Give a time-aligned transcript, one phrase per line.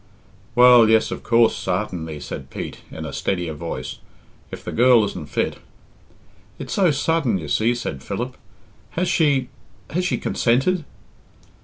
[0.55, 3.99] "Well, yes, of coorse, sartenly," said Pete, in a steadier voice,
[4.49, 5.59] "if the girl isn't fit"
[6.57, 8.35] "It's so sudden, you see," said Philip.
[8.97, 9.49] "Has she
[9.91, 10.85] has she consented?"